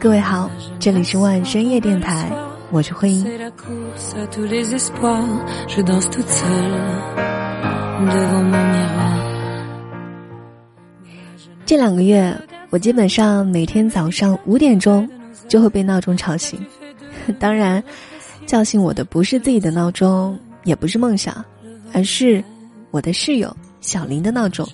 [0.00, 2.28] 各位好，这里是万深夜电台，
[2.72, 3.24] 我是慧英。
[11.64, 12.36] 这两个月，
[12.70, 15.08] 我基本上每天早上五点钟
[15.46, 16.58] 就会被闹钟吵醒。
[17.38, 17.80] 当然，
[18.46, 21.44] 叫醒我的不是自己的闹钟，也不是梦想，
[21.92, 22.42] 而是
[22.90, 24.66] 我的室友小林的闹钟。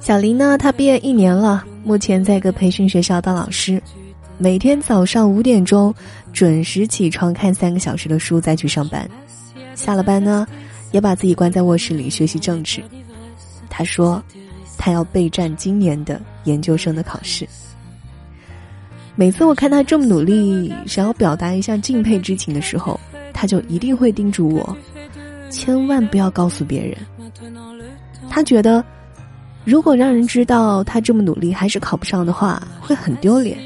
[0.00, 3.82] 小林呢，他毕业一年了，目前在一个培训学校当老师，
[4.38, 5.92] 每天早上五点钟
[6.32, 9.08] 准时起床看三个小时的书，再去上班。
[9.74, 10.46] 下了班呢，
[10.92, 12.82] 也把自己关在卧室里学习政治。
[13.68, 14.22] 他说，
[14.78, 17.46] 他要备战今年的研究生的考试。
[19.18, 23.00] 每次我看他这么努力，想要表达一下敬佩之情的时候，
[23.32, 24.76] 他就一定会叮嘱我，
[25.48, 26.94] 千万不要告诉别人。
[28.28, 28.84] 他觉得，
[29.64, 33.56] 如果让人知道他这么努力还是考不上的话，会很丢脸，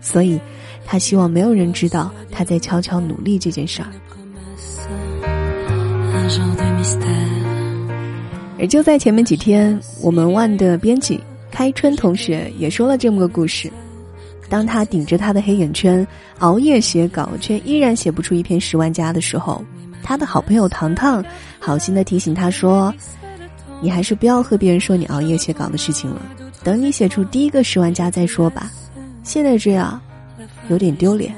[0.00, 0.40] 所以，
[0.86, 3.88] 他希望没有人知道他在悄悄努力这件事儿。
[8.58, 13.70] 而就在前面几天，我们万的编辑开春同学也说了这么个故事。
[14.54, 16.06] 当他顶着他的黑眼圈
[16.38, 19.64] 熬夜写稿，却依然写不出一篇十万加的时候，
[20.00, 21.24] 他的好朋友糖糖
[21.58, 22.94] 好心的提醒他说
[23.82, 26.22] ：“你还是不要和别人说你熬夜写稿的事情了，
[26.62, 28.70] 等你写出第一个十万加再说吧。
[29.24, 30.00] 现在这样，
[30.68, 31.34] 有点丢脸。”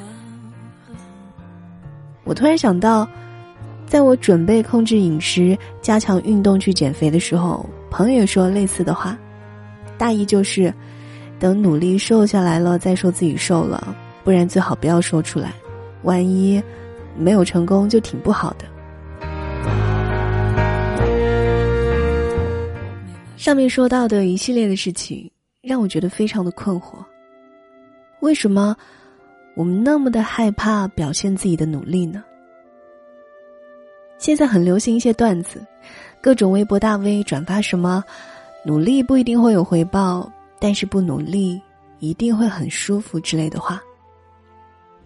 [2.25, 3.09] 我突然想到。
[3.87, 9.17] 在我准备控制饮食、加强运动去减肥的时候，朋友也说类似的话，
[9.97, 10.75] 大意就是，
[11.39, 15.53] 等努力瘦下来了再说自己瘦了，不然最好不要说出来，
[16.03, 16.63] 万一
[17.17, 18.65] 没有成功就挺不好的。
[23.37, 25.31] 上面说到的一系列的事情，
[25.63, 26.95] 让我觉得非常的困惑。
[28.21, 28.75] 为什么
[29.55, 32.25] 我们那么的害怕表现自己的努力呢？
[34.19, 35.65] 现在很流行一些段子，
[36.21, 38.03] 各种微博大 V 转发什么
[38.65, 41.61] “努力不一定会有回报，但是不努力
[41.99, 43.81] 一定会很舒服”之类的话。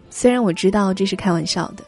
[0.09, 1.85] 虽然我知道这是开玩笑的，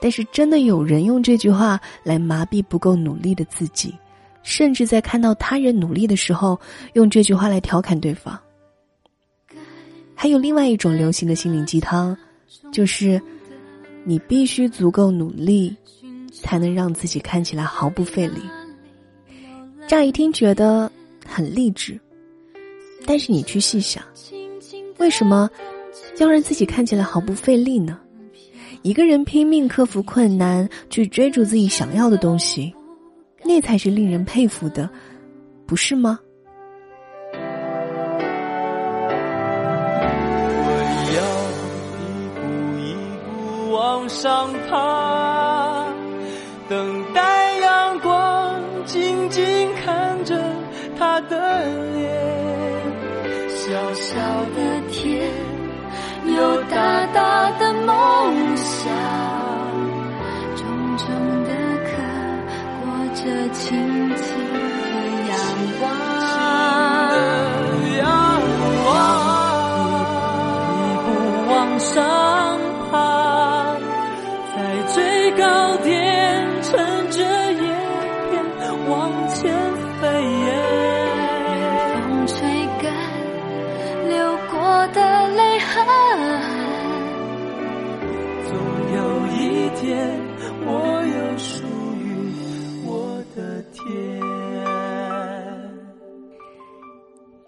[0.00, 3.94] 但是真的有人用这句话来麻痹不够努力的自己，
[4.42, 6.58] 甚至在看到他人努力的时候，
[6.94, 8.38] 用这句话来调侃对方。
[10.14, 12.16] 还有另外一种流行的心灵鸡汤，
[12.72, 13.20] 就是
[14.04, 15.76] 你必须足够努力。
[16.40, 18.40] 才能让自己看起来毫不费力。
[19.88, 20.88] 乍一听觉得
[21.26, 21.98] 很励志，
[23.08, 24.04] 但是你去细想，
[24.98, 25.48] 为什么
[26.18, 27.98] 要让自己看起来毫不费力呢？
[28.82, 32.74] 一个人拼命克服困难去追逐自己想要的东西，
[33.42, 34.90] 那才是令人佩服的，
[35.66, 36.18] 不是吗？
[37.32, 37.40] 我
[41.16, 41.22] 要
[42.04, 42.04] 一
[42.36, 42.42] 步
[42.78, 42.92] 一
[43.24, 45.86] 步往上爬。
[46.68, 50.38] 等待阳光，静静看着
[50.98, 51.64] 他的
[51.94, 51.97] 脸。
[53.78, 54.16] 小小
[54.56, 55.30] 的天，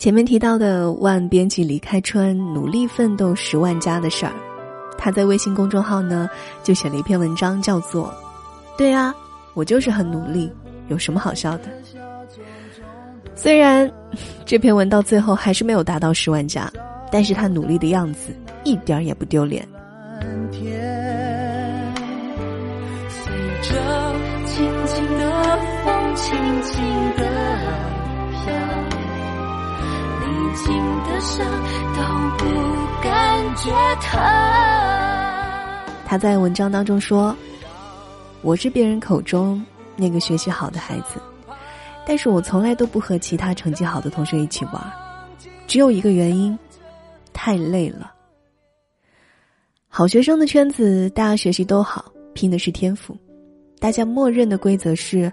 [0.00, 4.32] 前面提到的万编辑李开春努力奋斗十万加的事儿，
[4.96, 6.26] 他在微信公众号呢
[6.62, 8.10] 就写了一篇文章，叫做。
[8.78, 9.14] 对啊，
[9.52, 10.50] 我就是很努力，
[10.88, 11.64] 有什么好笑的？
[13.34, 13.92] 虽然
[14.46, 16.72] 这篇文到最后还是没有达到十万加，
[17.12, 18.30] 但是他努力的样子
[18.64, 19.68] 一点儿也不丢脸。
[23.10, 23.30] 随
[23.60, 23.74] 着
[24.46, 26.99] 轻轻的风，轻轻
[30.60, 30.74] 历经
[31.04, 31.46] 的伤
[31.94, 32.02] 都
[32.38, 32.44] 不
[33.02, 33.70] 感觉
[34.02, 34.20] 疼。
[36.06, 37.34] 他在文章当中说。
[38.42, 39.62] 我是别人口中
[39.96, 41.20] 那个学习好的孩子，
[42.06, 44.82] 但是我从来都不和其他成绩好的同学一起玩，
[45.66, 46.58] 只有一个原因，
[47.34, 48.14] 太累了。
[49.88, 52.02] 好学生的圈子，大家学习都好，
[52.32, 53.14] 拼的是天赋。
[53.78, 55.30] 大家默认的规则是：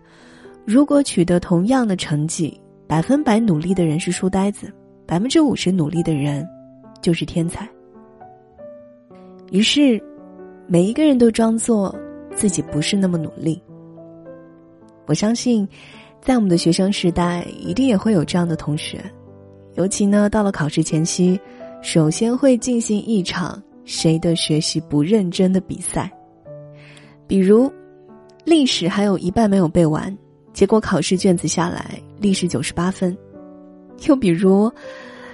[0.65, 2.59] 如果取得同样的成绩，
[2.89, 4.69] 百分百努力的人是书呆子，
[5.07, 6.47] 百分之五十努力的人
[7.01, 7.67] 就是天才。
[9.51, 10.01] 于是，
[10.67, 11.95] 每一个人都装作
[12.35, 13.61] 自己不是那么努力。
[15.05, 15.65] 我相信，
[16.21, 19.01] 在我们的学生时代，一定也会有这样的同学，
[19.75, 21.39] 尤其呢，到了考试前夕，
[21.81, 26.11] 首先会进行一场谁的学习不认真的比赛。
[27.25, 27.71] 比如，
[28.43, 30.15] 历史还有一半没有背完，
[30.51, 33.15] 结果考试卷子下来，历史九十八分；
[34.05, 34.71] 又比如，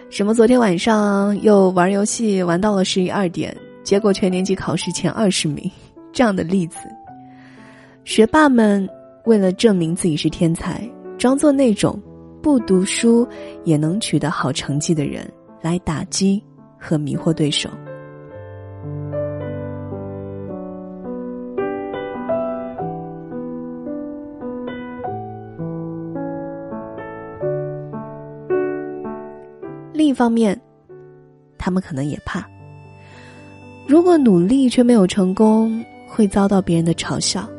[0.09, 5.69] 什么昨天晚上又玩游戏玩到了十一二点，结果全年级考试前二十名，
[6.11, 6.77] 这样的例子，
[8.05, 8.87] 学霸们。
[9.25, 10.85] 为了证明自己是天才，
[11.17, 11.97] 装作那种
[12.41, 13.25] 不读书
[13.63, 15.25] 也能取得好成绩的人，
[15.61, 16.43] 来打击
[16.77, 17.69] 和迷惑对手。
[30.03, 30.59] 另一方面，
[31.57, 32.45] 他们可能也怕，
[33.87, 37.49] 如果努力却没有成功，会遭到别人的嘲笑，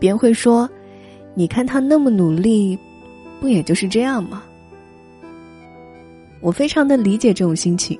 [0.00, 0.68] 别人会说。
[1.32, 2.76] 你看他那么努力，
[3.40, 4.42] 不也就是这样吗？
[6.40, 7.96] 我非常的理解这种心情。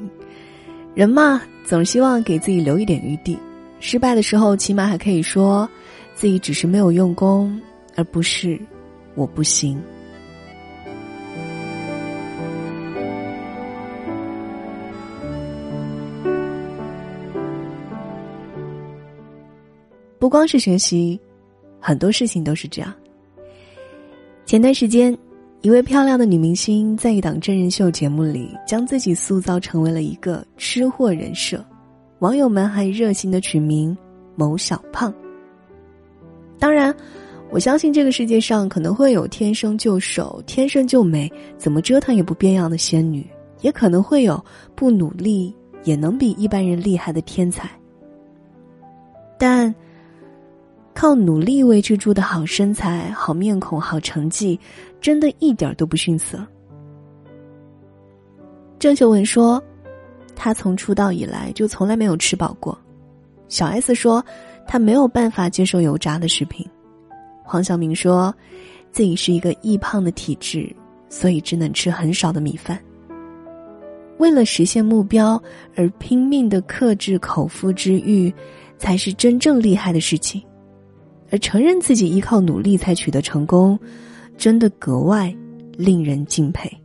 [0.93, 3.38] 人嘛，总希望给自己留一点余地，
[3.78, 5.70] 失败的时候起码还可以说
[6.16, 7.56] 自己只是没有用功，
[7.94, 8.61] 而不是
[9.14, 9.81] 我不行。
[20.20, 21.19] 不光是学习，
[21.81, 22.93] 很多事情都是这样。
[24.44, 25.17] 前段时间，
[25.62, 31.64] 一位漂亮的女明星在一档真人秀节目里，将自己塑造成为了一个吃货人设，
[32.19, 33.96] 网友们还热心的取名
[34.37, 35.12] “某小胖”。
[36.61, 36.94] 当然，
[37.49, 43.26] 我相信这个世界上可能会有天生就瘦、天生就美、怎么折腾也不变样的仙女，
[43.62, 44.38] 也可能会有
[44.75, 47.70] 不努力也能比一般人厉害的天才，
[49.38, 49.75] 但。
[50.94, 54.58] 靠努力维持住的好身材、好面孔、好成绩，
[55.00, 56.38] 真的一点都不逊色。
[58.78, 59.62] 郑秀文说
[60.34, 62.78] ：“她从出道以来就从来没有吃饱过。”
[63.48, 64.25] 小 S 说
[64.66, 66.69] ：“她没有办法接受油炸的食品。”
[67.44, 68.34] 黄晓明说
[68.92, 70.75] ：“自己是一个易胖的体质，
[71.08, 72.78] 所以只能吃很少的米饭。”
[74.19, 75.42] 为了实现目标
[75.75, 78.32] 而拼命的克制口腹之欲，
[78.76, 80.42] 才是真正厉害的事情。
[81.31, 83.79] 而承认自己依靠努力才取得成功，
[84.37, 85.35] 真的格外
[85.77, 86.80] 令人敬佩。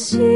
[0.00, 0.29] see.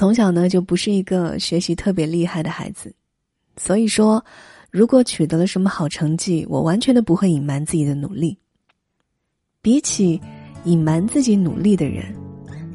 [0.00, 2.90] 从小呢就不是一个学习特别厉害的孩子，
[3.58, 4.24] 所以说，
[4.70, 8.38] 如果取得了什么好成绩，我完全都不会隐瞒自己的努力。
[9.60, 10.18] 比起
[10.64, 12.16] 隐瞒自己努力的人，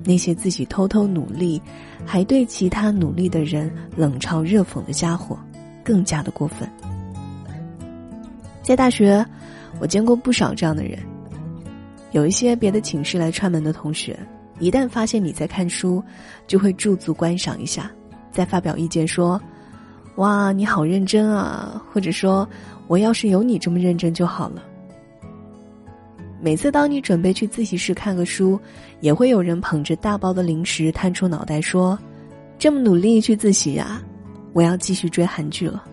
[0.03, 1.59] 那些自己偷偷努力，
[2.05, 5.35] 还对其他努力的人冷嘲热讽的家伙，
[5.83, 6.69] 更加的过分。
[8.61, 9.25] 在大学，
[9.79, 10.99] 我见过不少这样的人。
[12.11, 14.15] 有一些别的寝室来串门的同学，
[14.59, 16.03] 一旦发现你在看书，
[16.47, 17.91] 就会驻足观赏一下，
[18.31, 19.41] 再发表意见说
[20.15, 22.47] ：“哇，你好认真啊！”或者说
[22.87, 24.63] ：“我要是有你这么认真就好了。”
[26.41, 28.59] 每次当你准备去自习室看个书，
[29.01, 31.97] 也会有人捧着大包的零食探出脑袋说
[32.59, 34.01] ：“这么努力去自习呀，
[34.53, 35.83] 我要继续追韩剧了。”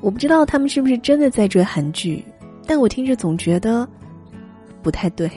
[0.00, 2.24] 我不知道他们是不是真的在追韩剧。
[2.66, 3.88] 但我听着总觉得
[4.82, 5.30] 不太对。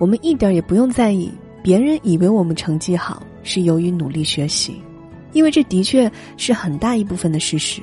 [0.00, 1.30] 我们一点也不用在意
[1.62, 4.80] 别人以为我们成绩好是由于努力学习，
[5.32, 7.82] 因为这的确是很大一部分的事实。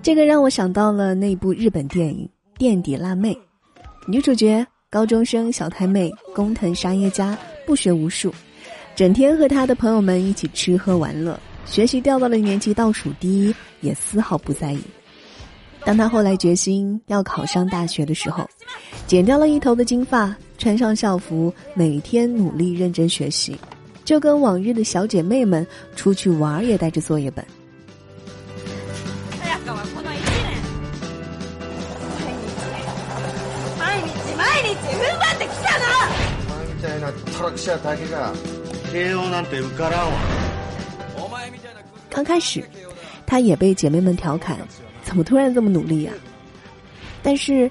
[0.00, 3.34] 这个让我想到了那部日本电影《垫底辣妹》，
[4.06, 7.36] 女主角高中生小太妹工藤沙耶加
[7.66, 8.32] 不学无术，
[8.94, 14.80] 整天和她的朋友们一起吃喝玩乐，学习掉到了年级倒数第一，也丝毫不在意。
[15.84, 18.48] 当他后来决心要考上大学的时候，
[19.08, 23.58] 剪掉了一头的金发，穿上校服，每天努力认真学习，
[24.04, 27.42] 就跟往日的小姐妹们出去玩也带着作业本。
[42.10, 42.62] 刚开始，
[43.24, 44.58] 他也被姐妹们调侃。
[45.02, 46.12] 怎么突然这么努力呀？
[47.22, 47.70] 但是，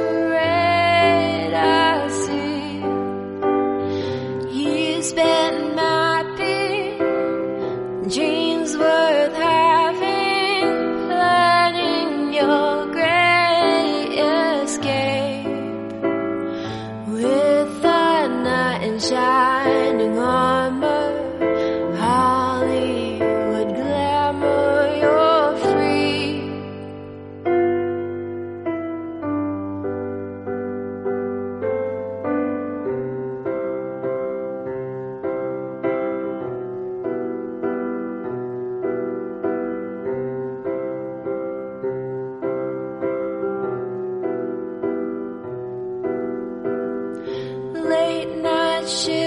[48.91, 49.20] 是。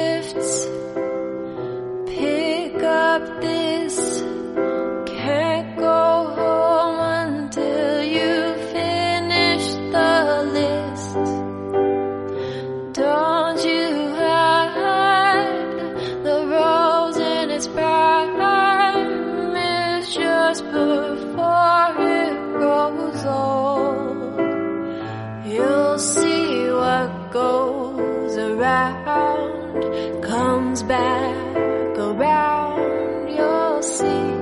[33.84, 34.33] see.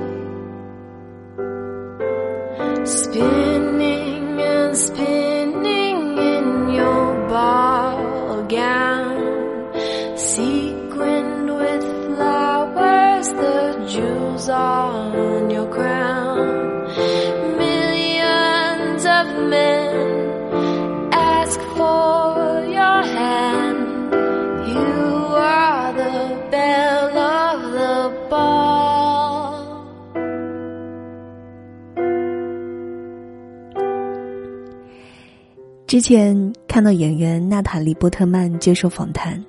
[35.93, 36.35] 之前
[36.67, 39.39] 看到演员娜塔莉波特曼接受访谈，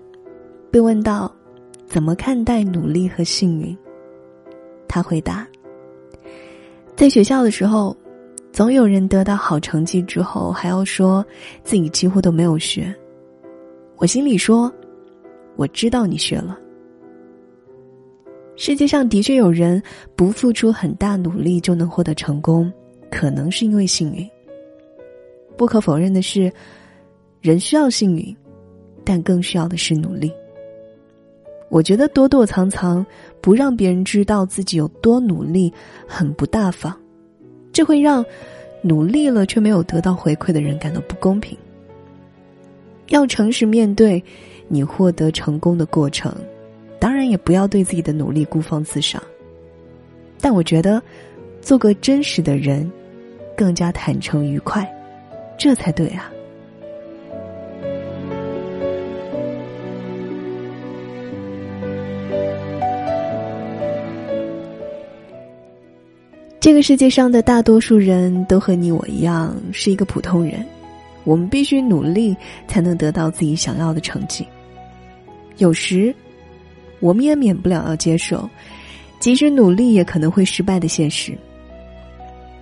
[0.70, 1.34] 被问到。
[1.86, 3.74] 怎么看待努力和幸运？
[4.86, 5.48] 他回答：
[6.94, 7.96] 在学校的时候，
[8.52, 11.24] 总有人得到好成绩之后，还要说
[11.62, 12.94] 自己几乎都没有学。
[13.96, 14.70] 我心里说，
[15.56, 16.58] 我知道你学了。
[18.54, 19.82] 世界上的确有人
[20.14, 22.70] 不付出很大努力就能获得成功，
[23.10, 24.28] 可能是因为幸运。
[25.56, 26.52] 不可否认的是，
[27.40, 28.36] 人需要幸运，
[29.04, 30.32] 但更需要的是努力。
[31.70, 33.04] 我觉得躲躲藏藏，
[33.40, 35.72] 不让别人知道自己有多努力，
[36.06, 36.94] 很不大方，
[37.72, 38.24] 这会让
[38.82, 41.56] 努力了却没有得到回馈的人感到不公平。
[43.08, 44.22] 要诚实面对
[44.68, 46.32] 你获得成功的过程，
[46.98, 49.22] 当然也不要对自己的努力孤芳自赏。
[50.40, 51.02] 但我觉得，
[51.60, 52.90] 做个真实的人，
[53.56, 54.88] 更加坦诚愉快，
[55.56, 56.30] 这才对啊。
[66.60, 70.64] 这个世界上的大多数人都和你我一样是一个普通人，
[71.24, 72.34] 我们必须努力
[72.66, 74.46] 才能得到自己想要的成绩。
[75.58, 76.14] 有时，
[77.00, 78.48] 我们也免不了要接受，
[79.20, 81.36] 即使努力也可能会失败的现实。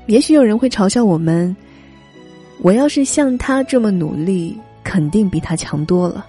[0.07, 1.57] 也许有人会嘲笑我们
[2.62, 6.27] ：“我要是像他这么努力，肯定比他强多了。”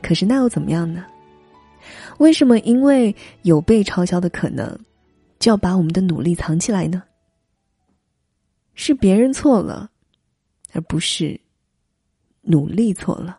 [0.00, 1.04] 可是那又怎么样呢？
[2.18, 4.78] 为什么因为有被嘲笑的可能？
[5.40, 7.02] 就要把我们的努力藏起来呢？
[8.74, 9.90] 是别人错了，
[10.72, 11.38] 而不是
[12.42, 13.38] 努力错了。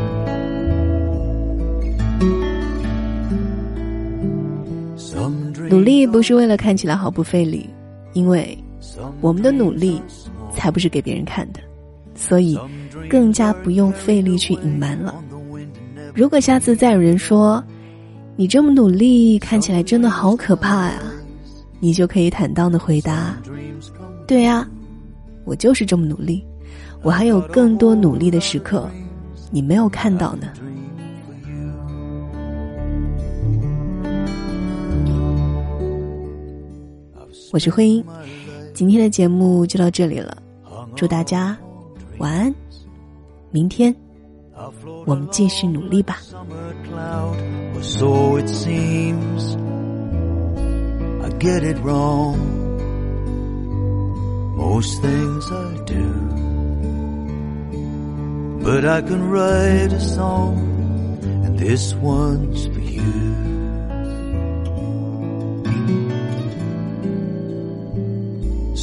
[5.71, 7.65] 努力不是为了看起来毫不费力，
[8.11, 8.57] 因为
[9.21, 10.01] 我们的努力
[10.53, 11.61] 才不是给别人看的，
[12.13, 12.59] 所以
[13.09, 15.15] 更加不用费力去隐瞒了。
[16.13, 17.63] 如果下次再有人说
[18.35, 21.01] 你这么努力，看起来真的好可怕呀，
[21.79, 23.37] 你就可以坦荡的回答
[24.27, 24.67] ：“对呀，
[25.45, 26.43] 我就是这么努力，
[27.01, 28.89] 我还有更多努力的时刻，
[29.51, 30.47] 你没有看到呢。”
[37.51, 38.03] 我是慧英，
[38.73, 40.37] 今天的节目就到这里了，
[40.95, 41.57] 祝大家
[42.17, 42.55] 晚安，
[43.49, 43.93] 明天
[45.05, 46.19] 我们继续努力吧。